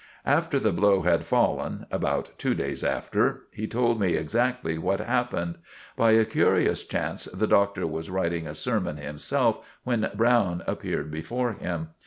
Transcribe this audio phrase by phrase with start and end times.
[0.25, 5.59] After the blow had fallen—about two days after—he told me exactly what happened.
[5.95, 11.53] By a curious chance the Doctor was writing a sermon himself when Browne appeared before
[11.53, 11.89] him.